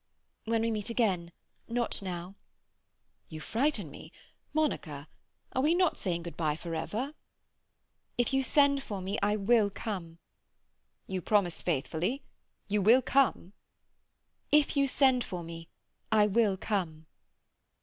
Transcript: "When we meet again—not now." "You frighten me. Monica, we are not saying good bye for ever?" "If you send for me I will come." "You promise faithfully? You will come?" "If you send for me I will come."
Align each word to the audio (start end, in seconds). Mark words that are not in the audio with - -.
"When 0.45 0.63
we 0.63 0.71
meet 0.71 0.89
again—not 0.89 2.01
now." 2.01 2.33
"You 3.29 3.39
frighten 3.39 3.91
me. 3.91 4.11
Monica, 4.51 5.07
we 5.55 5.75
are 5.75 5.77
not 5.77 5.99
saying 5.99 6.23
good 6.23 6.35
bye 6.35 6.55
for 6.55 6.73
ever?" 6.73 7.13
"If 8.17 8.33
you 8.33 8.41
send 8.41 8.81
for 8.81 8.99
me 8.99 9.19
I 9.21 9.35
will 9.35 9.69
come." 9.69 10.17
"You 11.05 11.21
promise 11.21 11.61
faithfully? 11.61 12.23
You 12.67 12.81
will 12.81 13.03
come?" 13.03 13.53
"If 14.51 14.75
you 14.75 14.87
send 14.87 15.23
for 15.23 15.43
me 15.43 15.69
I 16.11 16.25
will 16.25 16.57
come." 16.57 17.05